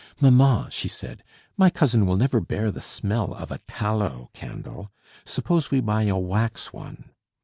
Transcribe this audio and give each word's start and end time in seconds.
"Mamma," 0.19 0.67
she 0.71 0.87
said, 0.87 1.21
"my 1.57 1.69
cousin 1.69 2.07
will 2.07 2.17
never 2.17 2.41
bear 2.41 2.71
the 2.71 2.81
smell 2.81 3.35
of 3.35 3.51
a 3.51 3.59
tallow 3.67 4.31
candle; 4.33 4.91
suppose 5.25 5.69
we 5.69 5.79
buy 5.79 6.05
a 6.05 6.17
wax 6.17 6.73
one?" 6.73 7.11